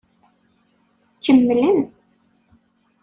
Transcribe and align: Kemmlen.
Kemmlen. 1.23 1.79